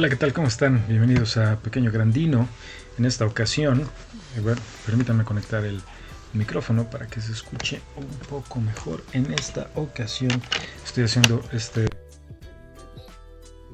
Hola, 0.00 0.08
¿qué 0.08 0.16
tal? 0.16 0.32
¿Cómo 0.32 0.48
están? 0.48 0.82
Bienvenidos 0.88 1.36
a 1.36 1.56
Pequeño 1.56 1.92
Grandino. 1.92 2.48
En 2.96 3.04
esta 3.04 3.26
ocasión, 3.26 3.82
eh, 4.34 4.40
bueno, 4.40 4.58
permítanme 4.86 5.24
conectar 5.24 5.62
el 5.62 5.82
micrófono 6.32 6.88
para 6.88 7.06
que 7.06 7.20
se 7.20 7.32
escuche 7.32 7.82
un 7.96 8.06
poco 8.30 8.62
mejor. 8.62 9.04
En 9.12 9.30
esta 9.34 9.68
ocasión 9.74 10.30
estoy 10.82 11.04
haciendo 11.04 11.42
este 11.52 11.86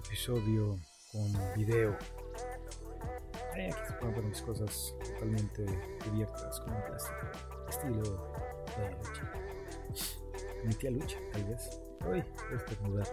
episodio 0.05 0.81
con 1.13 1.33
video. 1.57 1.97
Eh, 3.57 3.71
aquí 3.73 4.21
mis 4.27 4.43
cosas 4.43 4.95
totalmente 5.05 5.65
cubiertas 6.05 6.59
con 6.59 6.75
plástico. 6.89 7.31
Estilo 7.69 8.03
de 8.77 8.91
lucha. 8.97 9.33
Mi 10.65 10.75
tía 10.75 10.91
lucha, 10.91 11.19
tal 11.33 11.45
vez. 11.45 11.71
Uy, 12.05 12.25
este 12.53 12.77
mudar. 12.83 13.07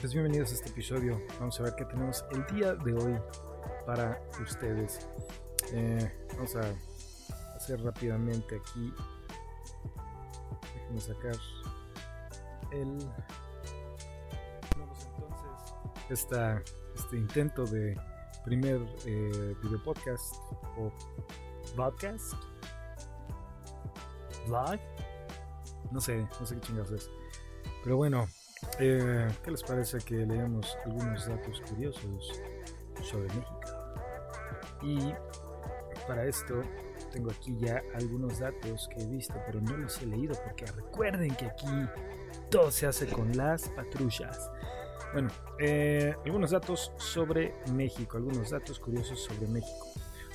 Pues 0.00 0.12
bienvenidos 0.12 0.52
a 0.52 0.54
este 0.54 0.68
episodio. 0.68 1.20
Vamos 1.40 1.58
a 1.58 1.64
ver 1.64 1.74
qué 1.74 1.84
tenemos 1.84 2.24
el 2.30 2.46
día 2.54 2.72
de 2.72 2.94
hoy 2.94 3.18
para 3.84 4.22
ustedes. 4.40 5.08
Eh, 5.72 6.08
vamos 6.36 6.54
a 6.54 6.72
hacer 7.56 7.82
rápidamente 7.82 8.60
aquí. 8.60 8.94
Déjenme 10.72 11.00
sacar 11.00 11.36
el. 12.70 12.96
Entonces 15.16 15.74
esta, 16.10 16.62
este 16.94 17.16
intento 17.16 17.64
de 17.64 17.98
primer 18.44 18.80
eh, 19.04 19.56
video 19.60 19.82
podcast 19.82 20.36
o 20.76 20.92
podcast. 21.74 22.34
Vlog. 24.46 24.78
No 25.90 26.00
sé, 26.00 26.24
no 26.38 26.46
sé 26.46 26.54
qué 26.54 26.60
chingados 26.60 26.92
es. 26.92 27.10
Pero 27.82 27.96
bueno, 27.96 28.28
eh, 28.78 29.28
¿Qué 29.42 29.50
les 29.50 29.62
parece 29.62 29.98
que 29.98 30.14
leamos 30.14 30.76
algunos 30.84 31.26
datos 31.26 31.60
curiosos 31.68 32.40
sobre 33.02 33.28
México? 33.28 33.60
Y 34.82 34.98
para 36.06 36.24
esto 36.24 36.62
tengo 37.12 37.30
aquí 37.30 37.56
ya 37.58 37.82
algunos 37.94 38.38
datos 38.38 38.88
que 38.94 39.02
he 39.02 39.06
visto, 39.06 39.34
pero 39.46 39.60
no 39.60 39.76
los 39.76 40.00
he 40.02 40.06
leído 40.06 40.34
porque 40.44 40.66
recuerden 40.66 41.34
que 41.34 41.46
aquí 41.46 41.66
todo 42.50 42.70
se 42.70 42.86
hace 42.86 43.06
con 43.06 43.36
las 43.36 43.68
patrullas. 43.70 44.50
Bueno, 45.12 45.30
eh, 45.58 46.14
algunos 46.24 46.50
datos 46.50 46.92
sobre 46.98 47.54
México, 47.72 48.16
algunos 48.16 48.50
datos 48.50 48.78
curiosos 48.78 49.22
sobre 49.24 49.48
México. 49.48 49.86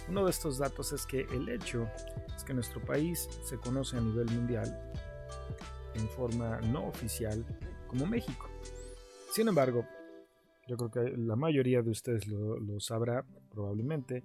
Uno 0.10 0.26
de 0.26 0.32
estos 0.32 0.58
datos 0.58 0.92
es 0.92 1.06
que 1.06 1.22
el 1.22 1.48
hecho 1.48 1.88
es 2.36 2.44
que 2.44 2.54
nuestro 2.54 2.82
país 2.82 3.30
se 3.44 3.58
conoce 3.58 3.98
a 3.98 4.02
nivel 4.02 4.30
mundial 4.32 4.92
en 5.96 6.10
forma 6.10 6.60
no 6.62 6.88
oficial 6.88 7.46
como 7.94 8.08
México. 8.08 8.50
Sin 9.32 9.48
embargo, 9.48 9.86
yo 10.68 10.78
creo 10.78 10.90
que 10.90 11.16
la 11.16 11.36
mayoría 11.36 11.84
de 11.84 11.92
ustedes 11.92 12.28
lo, 12.28 12.80
sabrá 12.80 13.24
probablemente, 13.52 14.24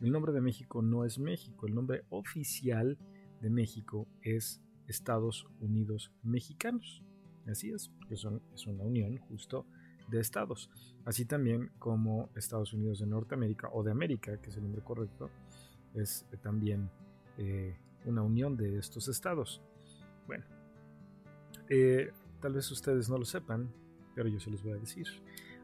el 0.00 0.10
nombre 0.10 0.32
de 0.32 0.40
México 0.40 0.82
no 0.82 1.04
es 1.04 1.20
México, 1.20 1.68
el 1.68 1.74
nombre 1.76 2.02
oficial 2.10 2.98
de 3.40 3.50
México 3.50 4.08
es 4.20 4.60
Estados 4.88 5.46
Unidos 5.60 6.12
Mexicanos. 6.24 7.04
Así 7.46 7.70
es, 7.70 7.90
porque 7.90 8.16
son, 8.16 8.42
es 8.52 8.66
una 8.66 8.82
unión 8.82 9.18
justo 9.18 9.64
de 10.08 10.18
estados. 10.18 10.68
Así 11.04 11.24
también 11.24 11.70
como 11.78 12.30
Estados 12.34 12.72
Unidos 12.72 12.98
de 12.98 13.06
Norteamérica 13.06 13.68
o 13.72 13.84
de 13.84 13.92
América, 13.92 14.40
que 14.40 14.50
es 14.50 14.56
el 14.56 14.64
nombre 14.64 14.82
correcto, 14.82 15.30
es 15.94 16.26
también 16.42 16.90
eh, 17.38 17.76
una 18.06 18.22
unión 18.22 18.56
de 18.56 18.76
estos 18.78 19.06
estados. 19.06 19.62
Bueno, 20.26 20.44
eh, 21.68 22.10
Tal 22.44 22.52
vez 22.52 22.70
ustedes 22.70 23.08
no 23.08 23.16
lo 23.16 23.24
sepan, 23.24 23.72
pero 24.14 24.28
yo 24.28 24.38
se 24.38 24.50
los 24.50 24.62
voy 24.62 24.72
a 24.72 24.76
decir. 24.76 25.06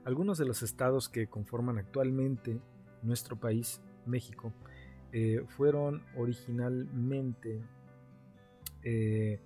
Algunos 0.07 0.39
de 0.39 0.47
los 0.47 0.63
estados 0.63 1.11
que 1.11 1.27
conforman 1.27 1.77
actualmente 1.77 2.59
nuestro 3.03 3.39
país, 3.39 3.83
México, 4.07 4.55
eh, 5.13 5.45
fueron 5.47 6.03
originalmente, 6.17 7.63
eh, 8.83 9.43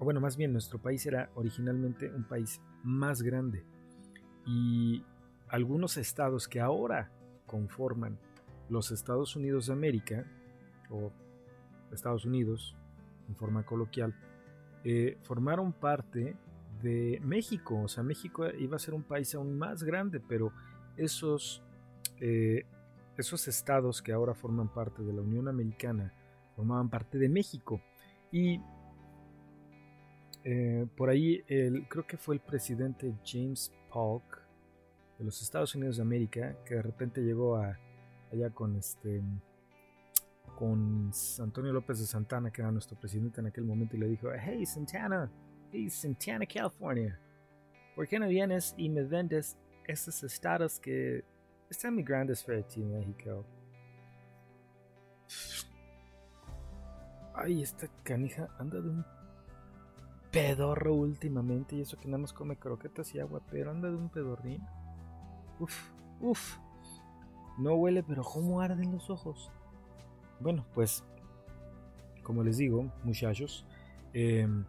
bueno, 0.00 0.20
más 0.20 0.36
bien 0.36 0.50
nuestro 0.50 0.80
país 0.80 1.06
era 1.06 1.30
originalmente 1.36 2.10
un 2.10 2.24
país 2.24 2.60
más 2.82 3.22
grande 3.22 3.64
y 4.44 5.04
algunos 5.46 5.96
estados 5.96 6.48
que 6.48 6.58
ahora 6.58 7.12
conforman 7.46 8.18
los 8.68 8.90
Estados 8.90 9.36
Unidos 9.36 9.68
de 9.68 9.74
América, 9.74 10.26
o 10.90 11.12
Estados 11.92 12.24
Unidos 12.24 12.74
en 13.28 13.36
forma 13.36 13.64
coloquial, 13.64 14.12
eh, 14.88 15.18
formaron 15.22 15.72
parte 15.72 16.36
de 16.80 17.18
México. 17.20 17.82
O 17.82 17.88
sea, 17.88 18.04
México 18.04 18.46
iba 18.56 18.76
a 18.76 18.78
ser 18.78 18.94
un 18.94 19.02
país 19.02 19.34
aún 19.34 19.58
más 19.58 19.82
grande, 19.82 20.20
pero 20.20 20.52
esos, 20.96 21.60
eh, 22.20 22.64
esos 23.16 23.48
estados 23.48 24.00
que 24.00 24.12
ahora 24.12 24.32
forman 24.32 24.72
parte 24.72 25.02
de 25.02 25.12
la 25.12 25.22
Unión 25.22 25.48
Americana 25.48 26.14
formaban 26.54 26.88
parte 26.88 27.18
de 27.18 27.28
México. 27.28 27.80
Y 28.30 28.60
eh, 30.44 30.86
por 30.96 31.10
ahí 31.10 31.42
el, 31.48 31.88
creo 31.88 32.06
que 32.06 32.16
fue 32.16 32.36
el 32.36 32.40
presidente 32.40 33.12
James 33.24 33.72
Polk 33.92 34.40
de 35.18 35.24
los 35.24 35.42
Estados 35.42 35.74
Unidos 35.74 35.96
de 35.96 36.02
América 36.02 36.56
que 36.64 36.76
de 36.76 36.82
repente 36.82 37.22
llegó 37.22 37.56
a, 37.56 37.76
allá 38.32 38.50
con 38.50 38.76
este 38.76 39.20
con 40.54 41.10
Antonio 41.40 41.72
López 41.72 41.98
de 41.98 42.06
Santana, 42.06 42.50
que 42.50 42.62
era 42.62 42.70
nuestro 42.70 42.98
presidente 42.98 43.40
en 43.40 43.48
aquel 43.48 43.64
momento, 43.64 43.96
y 43.96 44.00
le 44.00 44.08
dijo, 44.08 44.28
hey 44.32 44.64
Santana, 44.64 45.30
hey 45.72 45.90
Santana, 45.90 46.46
California, 46.46 47.18
¿por 47.94 48.06
qué 48.06 48.18
no 48.18 48.28
vienes 48.28 48.74
y 48.76 48.88
me 48.88 49.02
vendes 49.02 49.58
esos 49.84 50.22
estados 50.22 50.80
que 50.80 51.24
están 51.68 51.94
muy 51.94 52.02
grandes 52.02 52.42
para 52.44 52.62
ti, 52.62 52.82
México? 52.82 53.44
Ay, 57.34 57.62
esta 57.62 57.86
canija 58.02 58.48
anda 58.58 58.80
de 58.80 58.88
un 58.88 59.04
pedorro 60.30 60.94
últimamente, 60.94 61.76
y 61.76 61.80
eso 61.82 61.98
que 61.98 62.08
nada 62.08 62.18
más 62.18 62.32
come 62.32 62.56
croquetas 62.56 63.14
y 63.14 63.20
agua, 63.20 63.42
pero 63.50 63.70
anda 63.70 63.90
de 63.90 63.96
un 63.96 64.08
pedorrín. 64.08 64.62
Uf, 65.60 65.90
uf. 66.20 66.58
No 67.58 67.74
huele, 67.74 68.02
pero 68.02 68.22
¿cómo 68.22 68.60
arden 68.60 68.92
los 68.92 69.08
ojos? 69.08 69.50
Bueno, 70.40 70.66
pues, 70.74 71.04
como 72.22 72.42
les 72.42 72.58
digo, 72.58 72.92
muchachos, 73.04 73.66
em, 74.12 74.64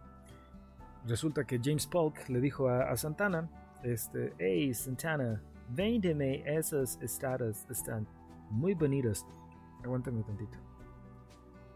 resulta 1.06 1.44
que 1.44 1.60
James 1.62 1.86
Polk 1.86 2.28
le 2.28 2.40
dijo 2.40 2.68
a, 2.68 2.96
Santana, 2.96 3.50
este, 3.82 4.32
hey 4.38 4.72
Santana, 4.74 5.42
véndeme 5.70 6.42
esas 6.46 6.98
estadas, 7.02 7.66
están 7.70 8.06
muy 8.50 8.74
bonitas. 8.74 9.26
Aguántame 9.84 10.22
tantito. 10.22 10.58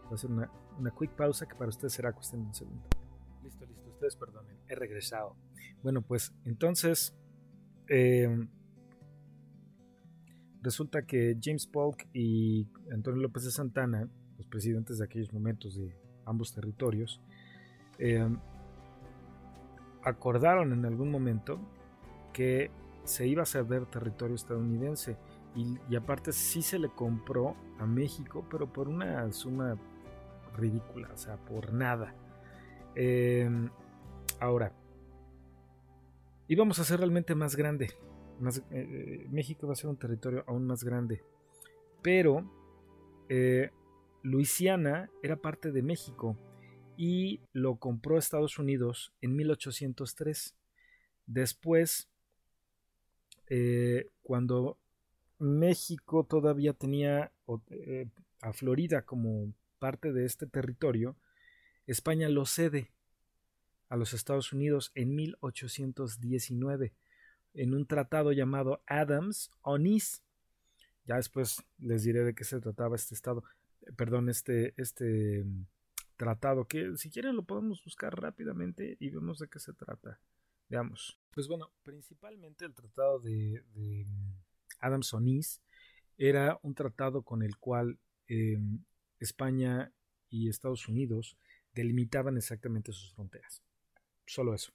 Voy 0.03 0.11
a 0.11 0.15
hacer 0.15 0.31
una, 0.31 0.51
una 0.77 0.91
quick 0.91 1.11
pausa 1.11 1.45
que 1.45 1.55
para 1.55 1.69
ustedes 1.69 1.93
será 1.93 2.11
cuestión 2.11 2.41
de 2.41 2.47
un 2.47 2.53
segundo. 2.53 2.83
Listo, 3.43 3.65
listo, 3.65 3.89
ustedes 3.89 4.15
perdonen, 4.15 4.57
he 4.67 4.75
regresado. 4.75 5.35
Bueno, 5.81 6.01
pues 6.01 6.33
entonces... 6.45 7.15
Eh, 7.87 8.47
Resulta 10.63 11.01
que 11.01 11.37
James 11.41 11.67
Polk 11.67 12.07
y 12.13 12.65
Antonio 12.89 13.21
López 13.21 13.43
de 13.43 13.51
Santana, 13.51 14.07
los 14.37 14.47
presidentes 14.47 14.97
de 14.97 15.03
aquellos 15.03 15.33
momentos 15.33 15.75
de 15.75 15.93
ambos 16.25 16.53
territorios, 16.53 17.21
eh, 17.99 18.25
acordaron 20.03 20.71
en 20.71 20.85
algún 20.85 21.11
momento 21.11 21.59
que 22.31 22.71
se 23.03 23.27
iba 23.27 23.43
a 23.43 23.45
ceder 23.45 23.87
territorio 23.87 24.35
estadounidense 24.35 25.17
y, 25.53 25.95
aparte 25.97 26.31
sí 26.31 26.61
se 26.61 26.79
le 26.79 26.87
compró 26.87 27.57
a 27.77 27.85
México, 27.85 28.45
pero 28.49 28.71
por 28.71 28.87
una 28.87 29.29
suma 29.33 29.77
ridícula, 30.55 31.09
o 31.13 31.17
sea, 31.17 31.35
por 31.35 31.73
nada. 31.73 32.15
Eh, 32.95 33.49
ahora, 34.39 34.71
íbamos 36.47 36.79
a 36.79 36.85
ser 36.85 36.99
realmente 36.99 37.35
más 37.35 37.57
grande. 37.57 37.91
Eh, 38.41 38.61
eh, 38.71 39.27
México 39.29 39.67
va 39.67 39.73
a 39.73 39.75
ser 39.75 39.89
un 39.89 39.97
territorio 39.97 40.43
aún 40.47 40.65
más 40.65 40.83
grande. 40.83 41.23
Pero 42.01 42.49
eh, 43.29 43.71
Luisiana 44.21 45.09
era 45.21 45.37
parte 45.37 45.71
de 45.71 45.81
México 45.81 46.37
y 46.97 47.41
lo 47.53 47.77
compró 47.77 48.17
Estados 48.17 48.59
Unidos 48.59 49.13
en 49.21 49.35
1803. 49.35 50.55
Después, 51.25 52.09
cuando 54.23 54.77
México 55.37 56.25
todavía 56.25 56.73
tenía 56.73 57.31
a 58.41 58.53
Florida 58.53 59.03
como 59.03 59.53
parte 59.79 60.11
de 60.11 60.25
este 60.25 60.47
territorio, 60.47 61.15
España 61.85 62.29
lo 62.29 62.45
cede 62.45 62.91
a 63.89 63.95
los 63.95 64.13
Estados 64.13 64.53
Unidos 64.53 64.91
en 64.95 65.15
1819 65.15 66.93
en 67.53 67.73
un 67.73 67.85
tratado 67.85 68.31
llamado 68.31 68.83
Adams 68.87 69.51
Onis. 69.61 70.23
Ya 71.05 71.15
después 71.15 71.63
les 71.79 72.03
diré 72.03 72.23
de 72.23 72.33
qué 72.33 72.43
se 72.43 72.59
trataba 72.59 72.95
este 72.95 73.15
estado, 73.15 73.43
eh, 73.81 73.91
perdón, 73.95 74.29
este, 74.29 74.73
este 74.77 75.43
mm, 75.43 75.65
tratado, 76.17 76.65
que 76.65 76.95
si 76.97 77.09
quieren 77.09 77.35
lo 77.35 77.43
podemos 77.43 77.83
buscar 77.83 78.19
rápidamente 78.19 78.97
y 78.99 79.09
vemos 79.09 79.39
de 79.39 79.47
qué 79.47 79.59
se 79.59 79.73
trata. 79.73 80.19
Veamos. 80.69 81.19
Pues 81.31 81.47
bueno, 81.47 81.71
principalmente 81.83 82.65
el 82.65 82.73
tratado 82.73 83.19
de, 83.19 83.63
de 83.73 84.05
Adams-Onís 84.79 85.61
era 86.17 86.59
un 86.61 86.75
tratado 86.75 87.23
con 87.23 87.41
el 87.43 87.57
cual 87.57 87.99
em, 88.27 88.83
España 89.19 89.91
y 90.29 90.49
Estados 90.49 90.87
Unidos 90.87 91.37
delimitaban 91.73 92.37
exactamente 92.37 92.91
sus 92.91 93.13
fronteras. 93.13 93.61
Solo 94.25 94.53
eso. 94.53 94.73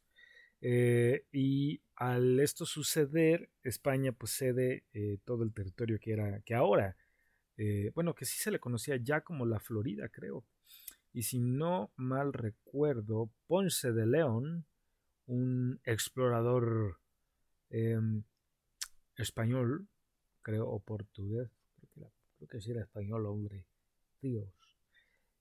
Eh, 0.61 1.25
y 1.33 1.81
al 1.97 2.41
esto 2.41 2.67
suceder, 2.67 3.51
España 3.63 4.13
pues 4.13 4.33
cede 4.33 4.85
eh, 4.93 5.19
todo 5.25 5.45
el 5.45 5.53
territorio 5.53 5.99
que 6.01 6.13
era, 6.13 6.41
que 6.41 6.55
ahora, 6.55 6.97
eh, 7.57 7.91
bueno, 7.95 8.15
que 8.15 8.25
sí 8.25 8.39
se 8.39 8.51
le 8.51 8.61
conocía 8.61 8.97
ya 8.97 9.21
como 9.23 9.47
la 9.47 9.61
Florida, 9.61 10.09
creo. 10.09 10.45
Y 11.13 11.23
si 11.23 11.39
no 11.39 11.91
mal 11.97 12.33
recuerdo, 12.33 13.31
Ponce 13.47 13.93
de 13.93 14.07
León, 14.07 14.67
un 15.27 15.81
explorador 15.85 16.99
em, 17.71 18.23
español, 19.17 19.89
creo, 20.43 20.69
o 20.69 20.81
portugués, 20.81 21.51
creo 21.93 22.13
que, 22.39 22.47
creo 22.47 22.61
sí 22.61 22.71
era 22.71 22.83
español, 22.83 23.27
hombre, 23.27 23.67
Dios. 24.23 24.49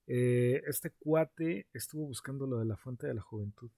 este 0.07 0.91
cuate 0.91 1.67
estuvo 1.73 2.05
buscando 2.05 2.47
lo 2.47 2.59
de 2.59 2.65
la 2.65 2.77
fuente 2.77 3.07
de 3.07 3.13
la 3.13 3.21
juventud 3.21 3.69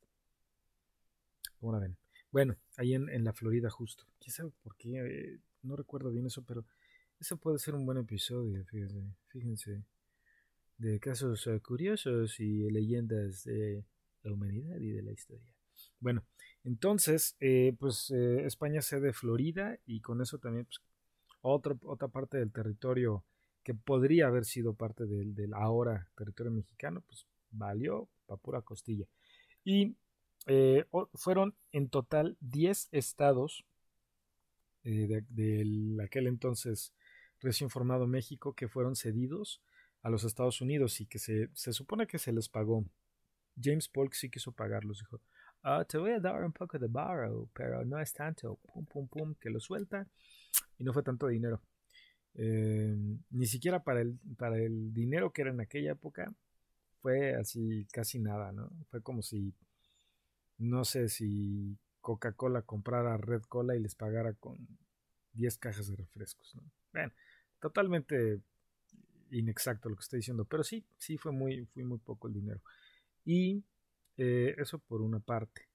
Bueno, 2.31 2.55
ahí 2.77 2.93
en, 2.93 3.23
la 3.23 3.33
Florida 3.33 3.69
justo. 3.69 4.05
¿Quién 4.19 4.31
sabe 4.31 4.51
por 4.63 4.75
qué? 4.75 4.99
Eh, 4.99 5.39
no 5.63 5.75
recuerdo 5.75 6.11
bien 6.11 6.25
eso, 6.27 6.43
pero 6.43 6.65
eso 7.19 7.37
puede 7.37 7.59
ser 7.59 7.75
un 7.75 7.85
buen 7.85 7.97
episodio, 7.97 8.63
fíjense. 8.65 9.15
fíjense 9.27 9.83
de 10.77 10.99
casos 10.99 11.45
eh, 11.47 11.59
curiosos 11.59 12.39
y 12.39 12.69
leyendas 12.71 13.43
de 13.43 13.83
la 14.23 14.31
humanidad 14.31 14.79
y 14.79 14.91
de 14.91 15.01
la 15.01 15.11
historia. 15.11 15.53
Bueno, 15.99 16.23
entonces, 16.63 17.35
eh, 17.41 17.75
pues 17.77 18.11
España 18.11 18.81
cede 18.81 19.11
Florida 19.11 19.77
y 19.85 19.99
con 19.99 20.21
eso 20.21 20.37
también 20.37 20.65
pues, 20.65 20.81
otra, 21.41 21.75
otra 21.83 22.07
parte 22.07 22.37
del 22.37 22.51
territorio 22.51 23.25
que 23.63 23.73
podría 23.73 24.27
haber 24.27 24.45
sido 24.45 24.73
parte 24.73 25.05
del, 25.05 25.35
del 25.35 25.53
ahora 25.53 26.09
territorio 26.15 26.51
mexicano, 26.51 27.01
pues 27.01 27.25
valió 27.51 28.07
para 28.25 28.39
pura 28.39 28.61
costilla. 28.61 29.05
Y 29.65 29.95
eh, 30.45 30.85
fueron 31.13 31.55
en 31.71 31.89
total 31.89 32.37
10 32.41 32.89
estados 32.91 33.65
eh, 34.83 35.23
de, 35.29 36.03
aquel 36.03 36.27
entonces 36.27 36.93
recién 37.39 37.69
formado 37.69 38.07
México 38.07 38.53
que 38.53 38.67
fueron 38.67 38.95
cedidos 38.95 39.61
a 40.01 40.09
los 40.09 40.23
Estados 40.23 40.61
Unidos 40.61 41.01
y 41.01 41.05
que 41.05 41.19
se, 41.19 41.49
supone 41.53 42.07
que 42.07 42.19
se 42.19 42.31
les 42.31 42.49
pagó. 42.49 42.85
James 43.61 43.89
Polk 43.89 44.13
sí 44.13 44.29
quiso 44.29 44.53
pagarlos, 44.53 44.99
dijo, 44.99 45.21
ah, 45.63 45.83
te 45.85 45.97
voy 45.97 46.11
a 46.11 46.19
dar 46.19 46.43
un 46.43 46.53
poco 46.53 46.79
de 46.79 46.87
barro, 46.87 47.49
pero 47.53 47.83
no 47.83 47.99
es 47.99 48.13
tanto, 48.13 48.57
pum, 48.73 48.85
pum, 48.85 49.07
pum, 49.07 49.35
que 49.35 49.49
lo 49.49 49.59
suelta 49.59 50.07
y 50.77 50.83
no 50.83 50.93
fue 50.93 51.03
tanto 51.03 51.27
dinero. 51.27 51.61
Eh, 52.35 52.95
ni 53.31 53.45
siquiera 53.47 53.83
para 53.83 54.01
el, 54.01 54.17
para 54.37 54.57
el 54.57 54.93
dinero 54.93 55.31
que 55.31 55.41
era 55.41 55.51
en 55.51 55.59
aquella 55.59 55.91
época 55.91 56.33
fue 57.01 57.35
así 57.35 57.85
casi 57.91 58.19
nada, 58.19 58.51
¿no? 58.51 58.71
Fue 58.89 59.01
como 59.01 59.21
si 59.21 59.53
no 60.59 60.85
sé 60.85 61.09
si 61.09 61.77
Coca-Cola 62.01 62.61
comprara 62.61 63.17
Red 63.17 63.43
Cola 63.43 63.75
y 63.75 63.79
les 63.79 63.95
pagara 63.95 64.33
con 64.33 64.67
10 65.33 65.57
cajas 65.57 65.87
de 65.87 65.95
refrescos. 65.95 66.55
¿no? 66.55 67.11
Totalmente 67.59 68.41
inexacto 69.31 69.89
lo 69.89 69.95
que 69.95 70.01
estoy 70.01 70.19
diciendo, 70.19 70.45
pero 70.45 70.63
sí, 70.63 70.85
sí 70.97 71.17
fue 71.17 71.31
muy, 71.31 71.65
fue 71.65 71.83
muy 71.83 71.97
poco 71.99 72.27
el 72.27 72.33
dinero. 72.33 72.61
Y 73.25 73.63
eh, 74.17 74.55
eso 74.57 74.79
por 74.79 75.01
una 75.01 75.19
parte. 75.19 75.67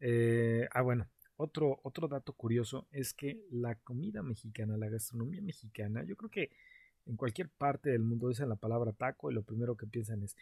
Eh, 0.00 0.68
ah, 0.72 0.82
bueno, 0.82 1.08
otro, 1.36 1.80
otro 1.82 2.08
dato 2.08 2.32
curioso 2.32 2.86
es 2.90 3.12
que 3.12 3.44
la 3.50 3.74
comida 3.74 4.22
mexicana, 4.22 4.76
la 4.76 4.88
gastronomía 4.88 5.42
mexicana, 5.42 6.04
yo 6.04 6.16
creo 6.16 6.30
que 6.30 6.50
en 7.04 7.16
cualquier 7.16 7.48
parte 7.48 7.90
del 7.90 8.02
mundo 8.02 8.28
dicen 8.28 8.48
la 8.48 8.56
palabra 8.56 8.92
taco 8.92 9.30
y 9.30 9.34
lo 9.34 9.42
primero 9.42 9.76
que 9.76 9.86
piensan 9.86 10.22
es 10.22 10.36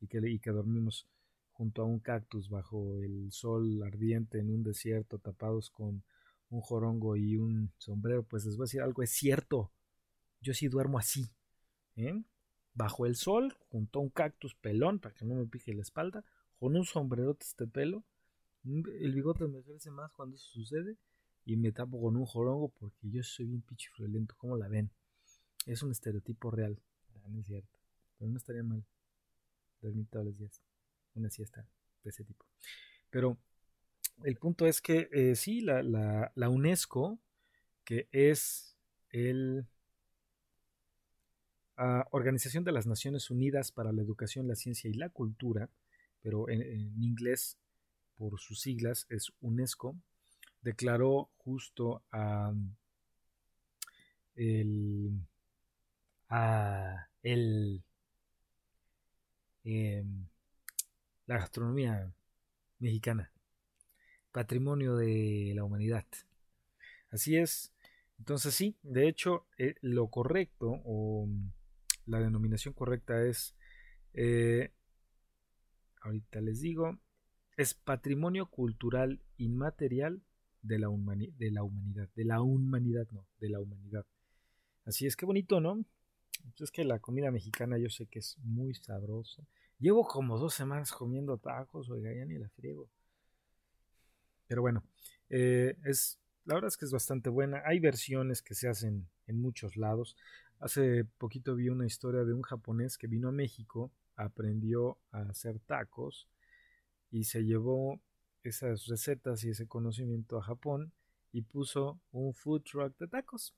y 0.00 0.38
que, 0.38 0.50
dormimos 0.50 1.06
junto 1.52 1.82
a 1.82 1.84
un 1.84 2.00
cactus 2.00 2.48
bajo 2.48 2.98
el 3.02 3.30
sol 3.32 3.82
ardiente 3.82 4.38
en 4.38 4.50
un 4.50 4.62
desierto 4.62 5.18
tapados 5.18 5.70
con 5.70 6.02
un 6.48 6.60
jorongo 6.60 7.16
y 7.16 7.36
un 7.36 7.70
sombrero, 7.76 8.22
pues 8.22 8.44
les 8.46 8.56
voy 8.56 8.64
a 8.64 8.66
decir 8.66 8.82
algo, 8.82 9.02
es 9.02 9.10
cierto. 9.10 9.70
Yo 10.40 10.54
sí 10.54 10.68
duermo 10.68 10.98
así, 10.98 11.30
¿eh? 11.96 12.24
bajo 12.74 13.04
el 13.04 13.14
sol, 13.14 13.54
junto 13.68 13.98
a 13.98 14.02
un 14.02 14.08
cactus 14.08 14.54
pelón 14.54 15.00
para 15.00 15.14
que 15.14 15.24
no 15.24 15.34
me 15.34 15.46
pije 15.46 15.74
la 15.74 15.82
espalda, 15.82 16.24
con 16.58 16.76
un 16.76 16.84
sombrerote 16.84 17.44
este 17.44 17.66
pelo. 17.66 18.04
El 18.64 19.14
bigote 19.14 19.46
me 19.46 19.62
crece 19.62 19.90
más 19.90 20.10
cuando 20.12 20.36
eso 20.36 20.48
sucede 20.50 20.96
y 21.44 21.56
me 21.56 21.72
tapo 21.72 22.00
con 22.00 22.16
un 22.16 22.26
jorongo 22.26 22.68
porque 22.68 23.10
yo 23.10 23.22
soy 23.22 23.52
un 23.52 23.62
pinche 23.62 23.90
friolento, 23.94 24.34
¿cómo 24.38 24.56
la 24.56 24.68
ven? 24.68 24.90
Es 25.66 25.82
un 25.82 25.90
estereotipo 25.90 26.50
real, 26.50 26.80
no 27.28 27.40
es 27.40 27.46
cierto, 27.46 27.78
pero 28.18 28.30
no 28.30 28.38
estaría 28.38 28.62
mal 28.62 28.84
dormir 29.80 30.06
todos 30.10 30.26
los 30.26 30.38
días. 30.38 30.60
Una 31.14 31.30
siesta 31.30 31.66
de 32.04 32.10
ese 32.10 32.24
tipo. 32.24 32.44
Pero 33.10 33.38
el 34.24 34.36
punto 34.36 34.66
es 34.66 34.80
que 34.80 35.08
eh, 35.12 35.34
sí, 35.34 35.60
la, 35.60 35.82
la, 35.82 36.48
UNESCO, 36.48 37.18
que 37.84 38.08
es 38.12 38.76
el 39.10 39.66
ah, 41.76 42.06
Organización 42.10 42.64
de 42.64 42.72
las 42.72 42.86
Naciones 42.86 43.30
Unidas 43.30 43.72
para 43.72 43.92
la 43.92 44.02
Educación, 44.02 44.46
la 44.46 44.54
Ciencia 44.54 44.90
y 44.90 44.94
la 44.94 45.08
Cultura, 45.08 45.68
pero 46.22 46.48
en, 46.48 46.62
inglés 47.02 47.56
por 48.16 48.38
sus 48.38 48.60
siglas 48.60 49.06
es 49.08 49.32
UNESCO, 49.40 49.96
declaró 50.62 51.30
justo 51.38 52.02
a 52.12 52.52
el, 54.36 55.18
a 56.28 57.08
el 57.22 57.82
Em, 59.64 60.26
la 61.26 61.38
gastronomía 61.38 62.12
mexicana, 62.78 63.30
patrimonio 64.32 64.96
de 64.96 65.52
la 65.54 65.64
humanidad. 65.64 66.06
Así 67.10 67.36
es. 67.36 67.72
Entonces 68.18 68.54
sí, 68.54 68.76
de 68.82 69.08
hecho, 69.08 69.46
eh, 69.58 69.74
lo 69.80 70.08
correcto 70.08 70.80
o 70.84 71.28
la 72.06 72.20
denominación 72.20 72.74
correcta 72.74 73.24
es, 73.24 73.54
eh, 74.14 74.72
ahorita 76.02 76.40
les 76.40 76.60
digo, 76.60 76.98
es 77.56 77.74
patrimonio 77.74 78.46
cultural 78.46 79.20
inmaterial 79.36 80.22
de 80.62 80.78
la, 80.78 80.88
de 80.88 81.50
la 81.50 81.62
humanidad. 81.62 82.08
De 82.14 82.24
la 82.24 82.42
humanidad, 82.42 83.08
no, 83.12 83.26
de 83.38 83.50
la 83.50 83.60
humanidad. 83.60 84.06
Así 84.84 85.06
es 85.06 85.16
que 85.16 85.26
bonito, 85.26 85.60
¿no? 85.60 85.84
Pues 86.42 86.60
es 86.62 86.70
que 86.70 86.84
la 86.84 86.98
comida 86.98 87.30
mexicana 87.30 87.78
yo 87.78 87.88
sé 87.88 88.06
que 88.06 88.18
es 88.18 88.36
muy 88.42 88.74
sabrosa. 88.74 89.42
Llevo 89.78 90.06
como 90.06 90.38
dos 90.38 90.54
semanas 90.54 90.92
comiendo 90.92 91.38
tacos, 91.38 91.88
oiga, 91.90 92.12
ya 92.12 92.24
ni 92.24 92.38
la 92.38 92.48
friego. 92.50 92.88
Pero 94.46 94.62
bueno, 94.62 94.82
eh, 95.28 95.76
es, 95.84 96.18
la 96.44 96.54
verdad 96.54 96.68
es 96.68 96.76
que 96.76 96.84
es 96.84 96.92
bastante 96.92 97.30
buena. 97.30 97.62
Hay 97.64 97.80
versiones 97.80 98.42
que 98.42 98.54
se 98.54 98.68
hacen 98.68 99.08
en 99.26 99.40
muchos 99.40 99.76
lados. 99.76 100.16
Hace 100.58 101.04
poquito 101.04 101.54
vi 101.54 101.68
una 101.68 101.86
historia 101.86 102.24
de 102.24 102.34
un 102.34 102.42
japonés 102.42 102.98
que 102.98 103.06
vino 103.06 103.28
a 103.28 103.32
México, 103.32 103.90
aprendió 104.16 104.98
a 105.12 105.22
hacer 105.22 105.60
tacos 105.60 106.28
y 107.10 107.24
se 107.24 107.44
llevó 107.44 108.00
esas 108.42 108.86
recetas 108.86 109.44
y 109.44 109.50
ese 109.50 109.66
conocimiento 109.66 110.38
a 110.38 110.42
Japón 110.42 110.92
y 111.32 111.42
puso 111.42 112.00
un 112.12 112.34
food 112.34 112.62
truck 112.62 112.98
de 112.98 113.08
tacos. 113.08 113.54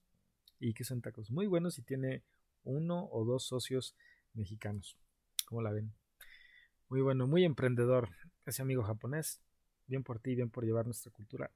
Y 0.60 0.74
que 0.74 0.84
son 0.84 1.00
tacos 1.00 1.30
muy 1.30 1.46
buenos 1.46 1.78
y 1.78 1.82
tiene 1.82 2.22
uno 2.64 3.09
o 3.11 3.25
dos 3.25 3.45
socios 3.47 3.95
mexicanos. 4.35 4.97
¿Cómo 5.47 5.62
la 5.62 5.73
ven? 5.73 5.92
Muy 6.88 7.00
bueno, 7.00 7.26
muy 7.26 7.45
emprendedor 7.45 8.11
ese 8.47 8.62
amigo 8.62 8.83
japonés. 8.83 9.40
Bien 9.87 10.02
por 10.02 10.21
ti, 10.21 10.35
bien 10.35 10.50
por 10.50 10.64
llevar 10.64 10.87
nuestra 10.87 11.11
cultura 11.11 11.50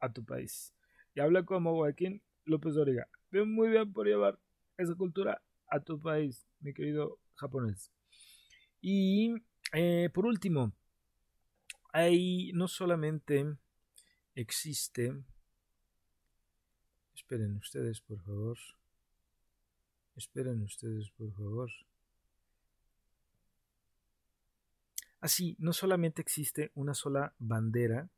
a 0.00 0.12
tu 0.12 0.24
país. 0.24 0.74
Y 1.14 1.20
habla 1.20 1.44
como 1.44 1.74
Joaquín 1.74 2.22
López 2.44 2.74
Doriga. 2.74 3.08
Bien, 3.30 3.52
muy 3.52 3.68
bien 3.68 3.92
por 3.92 4.06
llevar 4.06 4.38
esa 4.76 4.94
cultura 4.94 5.42
a 5.68 5.80
tu 5.80 6.00
país, 6.00 6.46
mi 6.60 6.72
querido 6.72 7.18
japonés. 7.34 7.92
Y 8.80 9.34
eh, 9.72 10.08
por 10.14 10.24
último, 10.24 10.72
ahí 11.92 12.52
no 12.54 12.68
solamente 12.68 13.44
existe. 14.34 15.14
Esperen 17.14 17.56
ustedes, 17.56 18.00
por 18.00 18.22
favor. 18.22 18.56
Esperen 20.18 20.60
ustedes, 20.62 21.10
por 21.12 21.32
favor. 21.32 21.70
Así, 25.20 25.54
no 25.60 25.72
solamente 25.72 26.20
existe 26.20 26.72
una 26.74 26.92
sola 26.92 27.34
bandera 27.38 28.10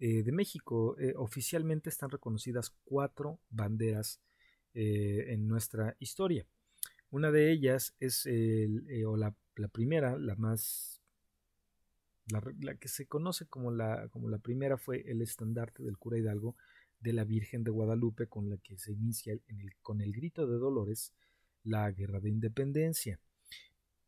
eh, 0.00 0.24
de 0.24 0.32
México, 0.32 0.98
eh, 0.98 1.14
oficialmente 1.16 1.88
están 1.88 2.10
reconocidas 2.10 2.74
cuatro 2.84 3.38
banderas 3.48 4.20
eh, 4.74 5.26
en 5.28 5.46
nuestra 5.46 5.94
historia. 6.00 6.46
Una 7.12 7.30
de 7.30 7.52
ellas 7.52 7.94
es, 8.00 8.26
o 9.06 9.16
la, 9.16 9.32
primera, 9.70 10.18
la 10.18 10.34
más 10.34 11.00
La, 12.26 12.74
que 12.74 12.88
se 12.88 13.06
conoce 13.06 13.46
como 13.46 13.70
la, 13.70 14.08
como 14.08 14.28
la 14.28 14.38
primera 14.38 14.76
fue 14.76 15.08
el 15.08 15.22
estandarte 15.22 15.84
del 15.84 15.96
cura 15.96 16.18
Hidalgo 16.18 16.56
de 17.00 17.12
la 17.12 17.24
Virgen 17.24 17.64
de 17.64 17.70
Guadalupe 17.70 18.26
con 18.26 18.50
la 18.50 18.56
que 18.58 18.78
se 18.78 18.92
inicia 18.92 19.38
con 19.82 20.00
el 20.00 20.12
grito 20.12 20.46
de 20.46 20.58
Dolores 20.58 21.12
la 21.64 21.90
guerra 21.90 22.20
de 22.20 22.28
independencia. 22.28 23.18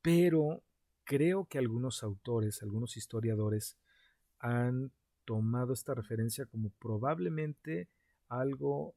Pero 0.02 0.62
creo 1.04 1.46
que 1.46 1.58
algunos 1.58 2.02
autores, 2.02 2.62
algunos 2.62 2.96
historiadores 2.96 3.76
han 4.38 4.90
tomado 5.24 5.72
esta 5.72 5.94
referencia 5.94 6.46
como 6.46 6.70
probablemente 6.70 7.88
algo 8.28 8.94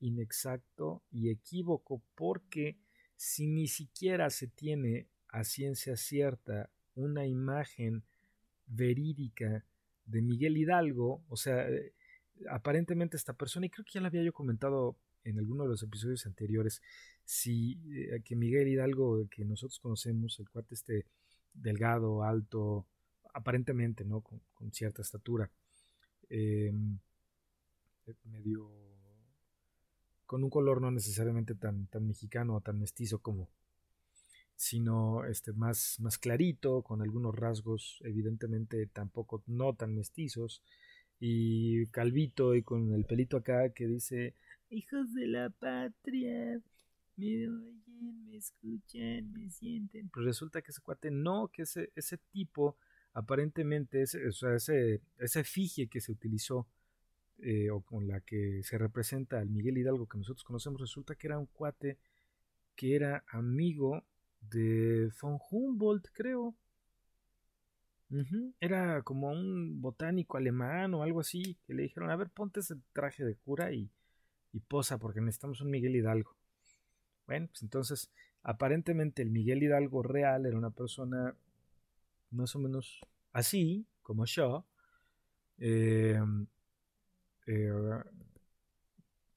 inexacto 0.00 1.02
y 1.10 1.30
equívoco 1.30 2.02
porque 2.14 2.76
si 3.16 3.46
ni 3.46 3.68
siquiera 3.68 4.28
se 4.30 4.48
tiene 4.48 5.06
a 5.28 5.44
ciencia 5.44 5.96
cierta 5.96 6.68
una 6.94 7.26
imagen 7.26 8.02
verídica 8.66 9.64
de 10.06 10.22
Miguel 10.22 10.56
Hidalgo, 10.56 11.22
o 11.28 11.36
sea, 11.36 11.66
aparentemente 12.50 13.16
esta 13.16 13.32
persona, 13.32 13.66
y 13.66 13.70
creo 13.70 13.84
que 13.84 13.92
ya 13.92 14.00
lo 14.00 14.06
había 14.08 14.22
yo 14.22 14.32
comentado 14.32 14.96
en 15.24 15.38
alguno 15.38 15.64
de 15.64 15.70
los 15.70 15.82
episodios 15.82 16.26
anteriores, 16.26 16.82
si 17.24 17.80
eh, 17.92 18.20
que 18.24 18.36
Miguel 18.36 18.68
Hidalgo, 18.68 19.28
que 19.28 19.44
nosotros 19.44 19.80
conocemos, 19.80 20.38
el 20.38 20.48
cuate 20.48 20.74
este 20.74 21.06
delgado, 21.52 22.22
alto, 22.22 22.86
aparentemente, 23.34 24.04
¿no? 24.04 24.20
Con, 24.20 24.40
cierta 24.72 25.02
estatura, 25.02 25.50
em, 26.28 26.98
medio 28.24 28.70
con 30.26 30.42
un 30.42 30.50
color 30.50 30.80
no 30.80 30.90
necesariamente 30.90 31.54
tan, 31.54 31.86
tan 31.86 32.06
mexicano 32.06 32.56
o 32.56 32.60
tan 32.60 32.78
mestizo 32.78 33.20
como, 33.20 33.48
sino 34.56 35.24
este, 35.24 35.52
más, 35.52 35.98
más 36.00 36.18
clarito, 36.18 36.82
con 36.82 37.00
algunos 37.00 37.34
rasgos 37.34 38.00
evidentemente 38.04 38.86
tampoco 38.86 39.42
no 39.46 39.74
tan 39.74 39.94
mestizos, 39.94 40.62
y 41.18 41.86
calvito 41.86 42.54
y 42.54 42.62
con 42.62 42.92
el 42.94 43.04
pelito 43.04 43.36
acá 43.36 43.70
que 43.70 43.86
dice, 43.86 44.34
hijos 44.70 45.14
de 45.14 45.26
la 45.26 45.50
patria, 45.50 46.60
me 47.16 47.48
oyen, 47.48 48.24
me 48.26 48.36
escuchan, 48.36 49.32
me 49.32 49.50
sienten. 49.50 50.08
Pues 50.10 50.26
resulta 50.26 50.62
que 50.62 50.70
ese 50.70 50.82
cuate 50.82 51.10
no, 51.10 51.48
que 51.48 51.62
ese, 51.62 51.90
ese 51.94 52.18
tipo 52.30 52.76
aparentemente, 53.14 54.02
ese, 54.02 54.26
o 54.28 54.32
sea, 54.32 54.54
ese, 54.54 55.00
esa 55.18 55.40
efigie 55.40 55.88
que 55.88 56.00
se 56.00 56.12
utilizó 56.12 56.66
eh, 57.38 57.70
o 57.70 57.80
con 57.80 58.06
la 58.08 58.20
que 58.20 58.62
se 58.62 58.76
representa 58.76 59.38
al 59.38 59.48
Miguel 59.48 59.78
Hidalgo 59.78 60.06
que 60.06 60.18
nosotros 60.18 60.44
conocemos, 60.44 60.80
resulta 60.80 61.14
que 61.14 61.26
era 61.26 61.38
un 61.38 61.46
cuate 61.46 61.98
que 62.74 62.94
era 62.94 63.24
amigo 63.28 64.04
de 64.40 65.10
von 65.20 65.38
Humboldt, 65.50 66.08
creo. 66.12 66.54
Era 68.60 69.02
como 69.02 69.30
un 69.30 69.80
botánico 69.80 70.36
alemán 70.36 70.94
o 70.94 71.02
algo 71.02 71.20
así, 71.20 71.58
que 71.66 71.74
le 71.74 71.82
dijeron, 71.84 72.10
a 72.10 72.16
ver, 72.16 72.30
ponte 72.30 72.60
ese 72.60 72.76
traje 72.92 73.24
de 73.24 73.34
cura 73.36 73.72
y, 73.72 73.90
y 74.52 74.60
posa, 74.60 74.98
porque 74.98 75.20
necesitamos 75.20 75.60
un 75.60 75.70
Miguel 75.70 75.96
Hidalgo. 75.96 76.36
Bueno, 77.26 77.48
pues 77.48 77.62
entonces, 77.62 78.10
aparentemente 78.42 79.22
el 79.22 79.30
Miguel 79.30 79.62
Hidalgo 79.62 80.02
real 80.02 80.46
era 80.46 80.56
una 80.56 80.70
persona 80.70 81.34
más 82.30 82.54
o 82.54 82.60
menos 82.60 83.00
así, 83.32 83.86
como 84.02 84.24
yo. 84.24 84.64
Eh, 85.58 86.20
eh, 87.46 87.72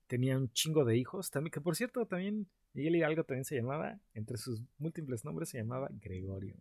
tenía 0.07 0.38
un 0.38 0.51
chingo 0.51 0.85
de 0.85 0.97
hijos, 0.97 1.31
también, 1.31 1.51
que 1.51 1.61
por 1.61 1.75
cierto, 1.75 2.05
también 2.05 2.47
Miguel 2.73 2.97
Hidalgo 2.97 3.23
también 3.23 3.45
se 3.45 3.55
llamaba, 3.55 3.99
entre 4.13 4.38
sus 4.38 4.61
múltiples 4.77 5.25
nombres 5.25 5.49
se 5.49 5.57
llamaba 5.57 5.89
Gregorio. 5.91 6.55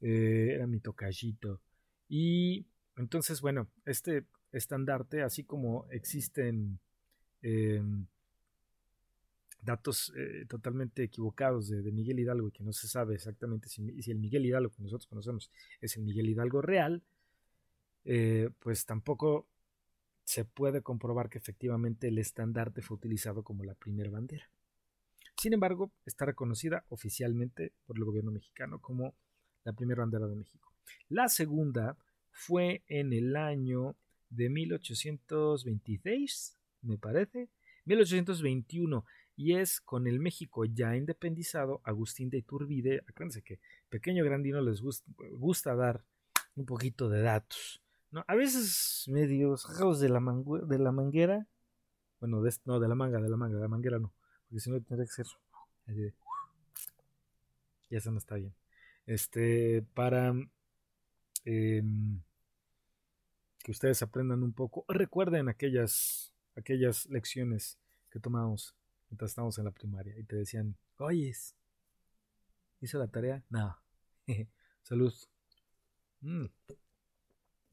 Eh, 0.00 0.52
era 0.54 0.66
mi 0.66 0.80
tocallito. 0.80 1.60
Y 2.08 2.66
entonces, 2.96 3.40
bueno, 3.40 3.68
este 3.84 4.26
estandarte, 4.52 5.22
así 5.22 5.44
como 5.44 5.86
existen 5.90 6.78
em, 7.42 8.06
datos 9.64 10.12
eh, 10.16 10.46
totalmente 10.48 11.02
equivocados 11.02 11.68
de, 11.68 11.90
Miguel 11.90 12.20
Hidalgo 12.20 12.48
y 12.48 12.52
que 12.52 12.62
no 12.62 12.72
se 12.72 12.86
sabe 12.86 13.14
exactamente 13.14 13.68
si, 13.68 13.82
el 14.10 14.18
Miguel 14.18 14.46
Hidalgo 14.46 14.70
que 14.70 14.82
nosotros 14.82 15.06
conocemos 15.06 15.50
es 15.80 15.96
el 15.96 16.04
Miguel 16.04 16.28
Hidalgo 16.28 16.60
real, 16.62 17.02
eh, 18.04 18.50
pues 18.60 18.84
tampoco 18.84 19.48
se 20.24 20.44
puede 20.44 20.82
comprobar 20.82 21.28
que 21.28 21.38
efectivamente 21.38 22.08
el 22.08 22.18
estandarte 22.18 22.82
fue 22.82 22.96
utilizado 22.96 23.42
como 23.42 23.64
la 23.64 23.74
primera 23.74 24.10
bandera. 24.10 24.48
Sin 25.36 25.52
embargo, 25.52 25.90
está 26.06 26.26
reconocida 26.26 26.84
oficialmente 26.88 27.72
por 27.86 27.96
el 27.96 28.04
gobierno 28.04 28.30
mexicano 28.30 28.80
como 28.80 29.14
la 29.64 29.72
primera 29.72 30.02
bandera 30.02 30.26
de 30.26 30.36
México. 30.36 30.72
La 31.08 31.28
segunda 31.28 31.96
fue 32.30 32.82
en 32.88 33.12
el 33.12 33.36
año 33.36 33.94
de 34.30 34.48
1826, 34.50 36.56
me 36.82 36.98
parece, 36.98 37.48
1821, 37.86 39.04
y 39.36 39.54
es 39.54 39.80
con 39.80 40.06
el 40.06 40.20
México 40.20 40.64
ya 40.64 40.94
independizado, 40.96 41.80
Agustín 41.84 42.30
de 42.30 42.38
Iturbide, 42.38 43.02
acuérdense 43.08 43.42
que 43.42 43.58
Pequeño 43.88 44.24
Grandino 44.24 44.60
les 44.60 44.80
gusta, 44.80 45.74
dar 45.74 46.04
un 46.56 46.66
poquito 46.66 47.08
de 47.08 47.22
datos, 47.22 47.82
¿no? 48.10 48.24
A 48.28 48.36
veces 48.36 49.06
medio 49.08 49.56
sacados 49.56 49.98
de 50.00 50.08
la, 50.08 50.20
de 50.66 50.78
la 50.78 50.92
manguera, 50.92 51.48
bueno, 52.20 52.42
de, 52.42 52.54
no, 52.64 52.78
de 52.78 52.86
la 52.88 52.94
manga, 52.94 53.20
de 53.20 53.28
la 53.28 53.36
manga, 53.36 53.56
de 53.56 53.62
la 53.62 53.68
manguera 53.68 53.98
no, 53.98 54.12
porque 54.48 54.60
si 54.60 54.70
no 54.70 54.80
tendría 54.80 55.06
que 55.06 55.12
ser, 55.12 55.26
ya 57.90 57.98
eso 57.98 58.10
no 58.10 58.18
está 58.18 58.36
bien 58.36 58.54
este, 59.06 59.82
para 59.94 60.34
em, 61.44 62.20
que 63.62 63.70
ustedes 63.70 64.02
aprendan 64.02 64.42
un 64.42 64.52
poco. 64.52 64.84
Recuerden 64.88 65.48
aquellas, 65.48 66.32
aquellas 66.56 67.06
lecciones 67.06 67.78
que 68.10 68.20
tomamos 68.20 68.74
mientras 69.08 69.30
estábamos 69.30 69.58
en 69.58 69.64
la 69.64 69.70
primaria 69.70 70.18
y 70.18 70.24
te 70.24 70.36
decían, 70.36 70.76
oyes, 70.98 71.54
¿hice 72.80 72.98
la 72.98 73.08
tarea? 73.08 73.42
No. 73.48 73.76
Salud. 74.82 75.14
Mm. 76.20 76.46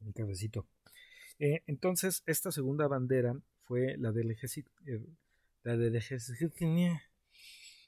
Un 0.00 0.12
cafecito. 0.12 0.66
Eh, 1.38 1.62
entonces, 1.66 2.22
esta 2.26 2.52
segunda 2.52 2.86
bandera 2.86 3.34
fue 3.64 3.96
la 3.98 4.12
del 4.12 4.30
ejército. 4.30 4.70
Eh, 4.86 5.04
la 5.62 5.76
del 5.76 5.96
ejército. 5.96 6.36
¿Qué 6.38 6.48
tenía? 6.48 7.02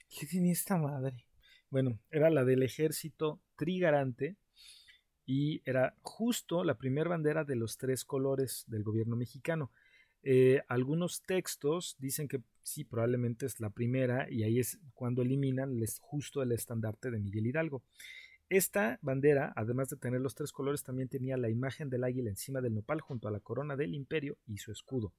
¿Qué 0.08 0.26
tenía 0.26 0.52
esta 0.52 0.76
madre? 0.76 1.24
Bueno, 1.70 1.98
era 2.10 2.30
la 2.30 2.44
del 2.44 2.62
ejército 2.62 3.40
trigarante 3.56 4.36
y 5.26 5.62
era 5.64 5.94
justo 6.02 6.64
la 6.64 6.74
primera 6.76 7.10
bandera 7.10 7.44
de 7.44 7.56
los 7.56 7.78
tres 7.78 8.04
colores 8.04 8.64
del 8.66 8.82
gobierno 8.82 9.16
mexicano. 9.16 9.70
Eh, 10.22 10.62
algunos 10.68 11.22
textos 11.22 11.96
dicen 11.98 12.28
que 12.28 12.40
sí, 12.62 12.84
probablemente 12.84 13.46
es 13.46 13.60
la 13.60 13.70
primera 13.70 14.30
y 14.30 14.42
ahí 14.42 14.58
es 14.58 14.78
cuando 14.94 15.22
eliminan 15.22 15.78
justo 16.00 16.42
el 16.42 16.52
estandarte 16.52 17.10
de 17.10 17.20
Miguel 17.20 17.46
Hidalgo. 17.46 17.82
Esta 18.48 18.98
bandera, 19.02 19.52
además 19.56 19.88
de 19.88 19.96
tener 19.96 20.20
los 20.20 20.34
tres 20.34 20.52
colores, 20.52 20.82
también 20.82 21.08
tenía 21.08 21.36
la 21.36 21.48
imagen 21.48 21.90
del 21.90 22.04
águila 22.04 22.30
encima 22.30 22.60
del 22.60 22.74
nopal 22.74 23.00
junto 23.00 23.28
a 23.28 23.30
la 23.30 23.40
corona 23.40 23.76
del 23.76 23.94
imperio 23.94 24.36
y 24.46 24.58
su 24.58 24.70
escudo. 24.70 25.12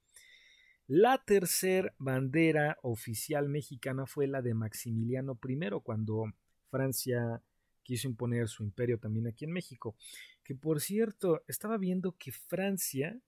La 0.88 1.18
tercera 1.18 1.92
bandera 1.98 2.77
oficial 2.84 3.50
mexicana 3.50 4.06
fue 4.06 4.27
la 4.27 4.44
de 4.44 4.54
Maximiliano 4.54 5.39
I, 5.44 5.82
cuando 5.82 6.25
Francia 6.70 7.42
quiso 7.82 8.08
imponer 8.08 8.48
su 8.48 8.62
imperio 8.62 9.00
también 9.00 9.25
aquí 9.25 9.46
en 9.46 9.51
México. 9.51 9.96
Que 10.44 10.54
por 10.54 10.80
cierto, 10.82 11.42
estaba 11.48 11.80
viendo 11.80 12.12
que 12.12 12.32
Francia 12.32 13.20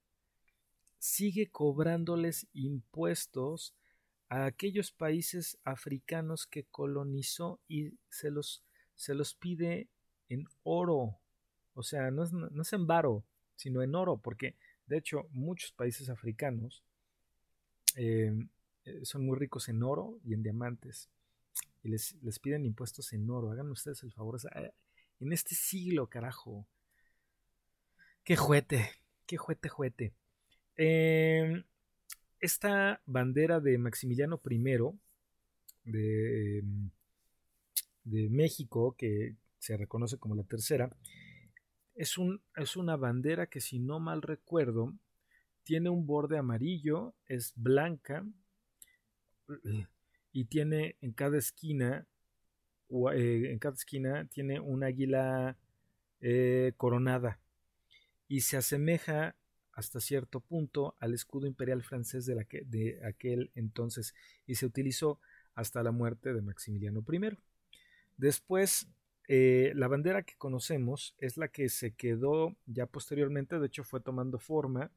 sigue 1.00 1.48
cobrándoles 1.50 2.46
impuestos 2.52 3.74
a 4.28 4.44
aquellos 4.44 4.92
países 4.92 5.58
africanos 5.64 6.46
que 6.46 6.62
colonizó 6.62 7.58
y 7.66 7.94
se 8.08 8.30
los, 8.30 8.62
se 8.94 9.14
los 9.14 9.34
pide 9.34 9.88
en 10.28 10.46
oro. 10.62 11.18
O 11.74 11.82
sea, 11.82 12.12
no 12.12 12.22
es, 12.22 12.32
no 12.32 12.62
es 12.62 12.72
en 12.72 12.86
varo, 12.86 13.24
sino 13.56 13.82
en 13.82 13.96
oro, 13.96 14.16
porque 14.16 14.54
de 14.86 14.98
hecho 14.98 15.26
muchos 15.32 15.72
países 15.72 16.08
africanos 16.08 16.84
eh, 18.00 18.32
eh, 18.84 19.00
son 19.04 19.26
muy 19.26 19.36
ricos 19.36 19.68
en 19.68 19.82
oro 19.82 20.20
y 20.24 20.34
en 20.34 20.42
diamantes 20.44 21.10
y 21.82 21.88
les, 21.88 22.38
piden 22.40 22.64
impuestos 22.64 23.12
en 23.12 23.28
oro. 23.28 23.50
Hagan 23.50 23.70
ustedes 23.70 24.02
el 24.04 24.12
favor. 24.12 24.38
en 25.20 25.32
este 25.32 25.54
siglo, 25.56 26.06
carajo. 26.06 26.64
Qué 28.22 28.36
juete, 28.36 28.90
qué 29.26 29.36
juete, 29.36 29.68
juete. 29.68 30.12
Em, 30.76 31.64
esta 32.40 33.00
bandera 33.04 33.58
de 33.58 33.78
Maximiliano 33.78 34.40
I 34.48 34.58
de, 35.84 36.62
de 38.04 38.28
México, 38.28 38.94
que 38.96 39.34
se 39.58 39.76
reconoce 39.76 40.18
como 40.18 40.36
la 40.36 40.44
tercera, 40.44 40.88
es, 41.96 42.16
un, 42.16 42.40
es 42.54 42.76
una 42.76 42.96
bandera 42.96 43.46
que 43.46 43.60
si 43.60 43.80
no 43.80 43.98
mal 43.98 44.22
recuerdo, 44.22 44.94
tiene 45.68 45.90
un 45.90 46.06
borde 46.06 46.38
amarillo, 46.38 47.12
es 47.26 47.52
blanca, 47.54 48.24
y 50.32 50.46
tiene 50.46 50.96
en 51.02 51.12
cada 51.12 51.36
esquina, 51.36 52.06
eh, 53.12 53.50
en 53.50 53.58
cada 53.58 53.74
esquina 53.74 54.26
tiene 54.28 54.60
un 54.60 54.82
águila 54.82 55.58
eh, 56.22 56.72
coronada 56.78 57.38
y 58.28 58.40
se 58.40 58.56
asemeja 58.56 59.36
hasta 59.74 60.00
cierto 60.00 60.40
punto 60.40 60.96
al 61.00 61.12
escudo 61.12 61.46
imperial 61.46 61.82
francés 61.82 62.24
de, 62.24 62.46
de 62.64 63.04
aquel 63.06 63.50
entonces 63.54 64.14
y 64.46 64.54
se 64.54 64.64
utilizó 64.64 65.20
hasta 65.54 65.82
la 65.82 65.92
muerte 65.92 66.32
de 66.32 66.40
Maximiliano 66.40 67.04
I. 67.12 67.36
Después, 68.16 68.88
eh, 69.28 69.72
la 69.74 69.86
bandera 69.86 70.22
que 70.22 70.34
conocemos 70.38 71.14
es 71.18 71.36
la 71.36 71.48
que 71.48 71.68
se 71.68 71.92
quedó 71.92 72.56
ya 72.64 72.86
posteriormente, 72.86 73.58
de 73.58 73.66
hecho 73.66 73.84
fue 73.84 74.00
tomando 74.00 74.38
forma, 74.38 74.90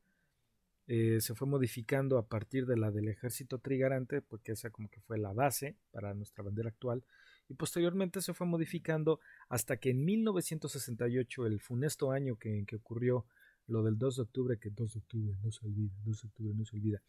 eh, 0.93 1.21
se 1.21 1.35
fue 1.35 1.47
modificando 1.47 2.17
a 2.17 2.27
partir 2.27 2.65
de 2.65 2.75
la 2.75 2.91
del 2.91 3.07
ejército 3.07 3.59
trigarante, 3.59 4.21
porque 4.21 4.51
esa 4.51 4.71
como 4.71 4.89
que 4.89 4.99
fue 4.99 5.17
la 5.17 5.31
base 5.31 5.77
para 5.91 6.13
nuestra 6.13 6.43
bandera 6.43 6.67
actual, 6.67 7.05
y 7.47 7.53
posteriormente 7.53 8.21
se 8.21 8.33
fue 8.33 8.45
modificando 8.45 9.21
hasta 9.47 9.77
que 9.77 9.91
en 9.91 10.03
1968, 10.03 11.45
el 11.45 11.61
funesto 11.61 12.11
año 12.11 12.35
que, 12.35 12.65
que 12.67 12.75
ocurrió 12.75 13.25
lo 13.67 13.83
del 13.83 13.97
2 13.97 14.17
de 14.17 14.21
octubre, 14.21 14.59
que 14.59 14.69
2 14.69 14.93
de 14.93 14.99
octubre 14.99 15.37
no 15.41 15.49
se 15.53 15.65
olvida, 15.65 15.93
2 16.03 16.21
de 16.23 16.27
octubre 16.27 16.53
no 16.53 16.65
se 16.65 16.75
olvida, 16.75 17.01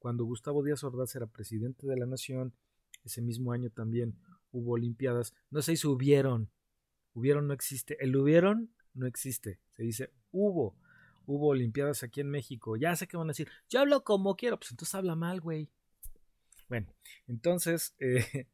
cuando 0.00 0.24
Gustavo 0.24 0.64
Díaz 0.64 0.82
Ordaz 0.82 1.14
era 1.14 1.28
presidente 1.28 1.86
de 1.86 1.96
la 1.96 2.06
nación, 2.06 2.52
ese 3.04 3.22
mismo 3.22 3.52
año 3.52 3.70
también 3.70 4.16
hubo 4.50 4.72
Olimpiadas, 4.72 5.32
no 5.52 5.62
se 5.62 5.74
hizo 5.74 5.92
hubieron, 5.92 6.50
hubieron 7.14 7.46
no 7.46 7.54
existe, 7.54 7.96
el 8.00 8.16
hubieron 8.16 8.72
no 8.94 9.06
existe, 9.06 9.60
se 9.76 9.84
dice 9.84 10.10
hubo, 10.32 10.74
hubo 11.28 11.48
Olimpiadas 11.48 12.02
aquí 12.02 12.22
en 12.22 12.30
México, 12.30 12.76
ya 12.76 12.96
sé 12.96 13.06
que 13.06 13.18
van 13.18 13.28
a 13.28 13.32
decir, 13.32 13.48
yo 13.68 13.80
hablo 13.80 14.02
como 14.02 14.34
quiero, 14.34 14.58
pues 14.58 14.70
entonces 14.70 14.94
habla 14.94 15.14
mal, 15.14 15.40
güey. 15.40 15.68
Bueno, 16.68 16.86
entonces, 17.26 17.94
eh, 18.00 18.46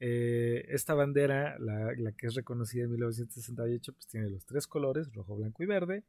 eh, 0.00 0.64
esta 0.68 0.94
bandera, 0.94 1.58
la, 1.58 2.12
que 2.12 2.26
es 2.26 2.34
reconocida 2.34 2.84
en 2.84 2.92
1968, 2.92 3.92
pues 3.92 4.06
tiene 4.06 4.30
los 4.30 4.46
tres 4.46 4.66
colores, 4.66 5.12
rojo, 5.12 5.36
blanco 5.36 5.62
y 5.62 5.66
verde, 5.66 6.04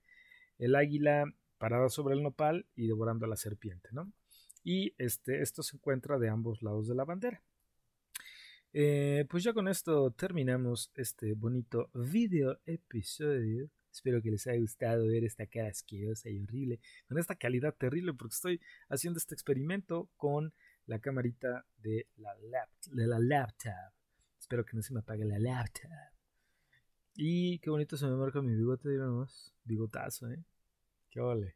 el 0.59 0.75
águila 0.75 1.25
parada 1.57 1.89
sobre 1.89 2.15
el 2.15 2.23
nopal 2.23 2.65
y 2.73 2.87
devorando 2.87 3.25
a 3.25 3.29
la 3.29 3.35
serpiente, 3.35 3.89
¿no? 3.91 4.11
Y 4.63 4.95
este, 4.97 5.41
esto 5.41 5.61
se 5.61 5.75
encuentra 5.75 6.17
de 6.19 6.29
ambos 6.29 6.63
lados 6.63 6.87
de 6.87 6.95
la 6.95 7.03
bandera. 7.03 7.43
Eh, 8.71 9.25
pues 9.29 9.43
ya 9.43 9.53
con 9.53 9.67
esto 9.67 10.11
terminamos 10.11 10.89
este 10.95 11.33
bonito 11.33 11.89
video 11.93 12.59
episodio. 12.65 13.69
Espero 13.93 14.23
que 14.23 14.31
les 14.31 14.47
haya 14.47 14.59
gustado 14.59 15.05
ver 15.05 15.23
esta 15.23 15.45
cara 15.45 15.69
asquerosa 15.69 16.27
y 16.29 16.39
horrible, 16.39 16.79
con 17.07 17.19
esta 17.19 17.35
calidad 17.35 17.75
terrible, 17.75 18.13
porque 18.13 18.33
estoy 18.33 18.61
haciendo 18.89 19.19
este 19.19 19.35
experimento 19.35 20.09
con 20.17 20.51
la 20.87 20.99
camarita 20.99 21.65
de 21.77 22.07
la, 22.17 22.33
laptop. 23.19 23.93
Espero 24.39 24.65
que 24.65 24.75
no 24.75 24.81
se 24.81 24.93
me 24.93 25.01
apague 25.01 25.25
la 25.25 25.37
laptop. 25.37 25.91
Y 27.15 27.59
qué 27.59 27.69
bonito 27.69 27.95
se 27.95 28.07
me 28.07 28.15
marca 28.15 28.41
mi 28.41 28.55
bigote, 28.55 28.89
más. 28.97 29.53
Bigotazo, 29.63 30.27
¿eh? 30.31 30.43
Qué 31.11 31.19
vale. 31.19 31.55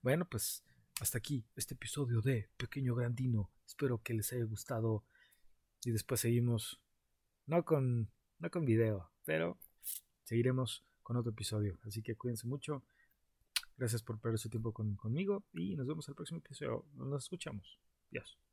Bueno, 0.00 0.26
pues 0.26 0.64
hasta 1.02 1.18
aquí 1.18 1.44
este 1.54 1.74
episodio 1.74 2.22
de 2.22 2.48
Pequeño 2.56 2.94
Grandino. 2.94 3.50
Espero 3.66 4.00
que 4.02 4.14
les 4.14 4.32
haya 4.32 4.44
gustado. 4.44 5.04
Y 5.84 5.90
después 5.90 6.20
seguimos, 6.20 6.80
no 7.44 7.62
con, 7.66 8.10
no 8.38 8.50
con 8.50 8.64
video, 8.64 9.10
pero 9.26 9.58
seguiremos 10.22 10.82
con 11.04 11.16
otro 11.16 11.30
episodio. 11.30 11.78
Así 11.86 12.02
que 12.02 12.16
cuídense 12.16 12.48
mucho. 12.48 12.82
Gracias 13.76 14.02
por 14.02 14.18
perder 14.18 14.38
su 14.38 14.48
tiempo 14.48 14.72
conmigo 14.72 15.44
y 15.52 15.76
nos 15.76 15.86
vemos 15.86 16.08
al 16.08 16.16
próximo 16.16 16.38
episodio. 16.38 16.84
Nos 16.96 17.22
escuchamos. 17.22 17.78
Adiós. 18.10 18.43